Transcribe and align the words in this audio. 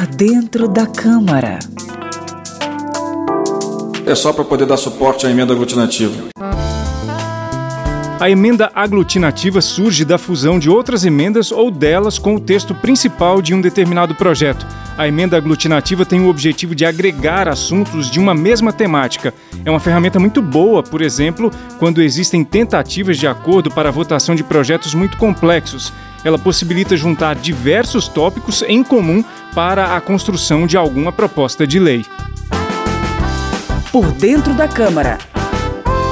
Por 0.00 0.06
dentro 0.06 0.66
da 0.66 0.86
Câmara. 0.86 1.58
É 4.06 4.14
só 4.14 4.32
para 4.32 4.44
poder 4.44 4.64
dar 4.64 4.78
suporte 4.78 5.26
à 5.26 5.30
emenda 5.30 5.52
aglutinativa. 5.52 6.30
A 8.20 8.28
emenda 8.28 8.70
aglutinativa 8.74 9.62
surge 9.62 10.04
da 10.04 10.18
fusão 10.18 10.58
de 10.58 10.68
outras 10.68 11.06
emendas 11.06 11.50
ou 11.50 11.70
delas 11.70 12.18
com 12.18 12.34
o 12.34 12.40
texto 12.40 12.74
principal 12.74 13.40
de 13.40 13.54
um 13.54 13.62
determinado 13.62 14.14
projeto. 14.14 14.66
A 14.98 15.08
emenda 15.08 15.38
aglutinativa 15.38 16.04
tem 16.04 16.20
o 16.20 16.28
objetivo 16.28 16.74
de 16.74 16.84
agregar 16.84 17.48
assuntos 17.48 18.10
de 18.10 18.20
uma 18.20 18.34
mesma 18.34 18.74
temática. 18.74 19.32
É 19.64 19.70
uma 19.70 19.80
ferramenta 19.80 20.18
muito 20.18 20.42
boa, 20.42 20.82
por 20.82 21.00
exemplo, 21.00 21.50
quando 21.78 22.02
existem 22.02 22.44
tentativas 22.44 23.16
de 23.16 23.26
acordo 23.26 23.70
para 23.70 23.88
a 23.88 23.92
votação 23.92 24.34
de 24.34 24.44
projetos 24.44 24.92
muito 24.92 25.16
complexos. 25.16 25.90
Ela 26.22 26.38
possibilita 26.38 26.98
juntar 26.98 27.36
diversos 27.36 28.06
tópicos 28.06 28.62
em 28.68 28.84
comum 28.84 29.24
para 29.54 29.96
a 29.96 30.00
construção 30.00 30.66
de 30.66 30.76
alguma 30.76 31.10
proposta 31.10 31.66
de 31.66 31.78
lei. 31.78 32.04
Por 33.90 34.12
dentro 34.12 34.52
da 34.52 34.68
Câmara. 34.68 35.29